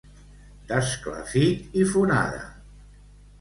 D'esclafit 0.71 1.77
i 1.83 1.85
fonada. 1.93 2.41